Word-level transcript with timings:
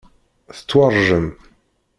Tettwaṛjem. 0.55 1.27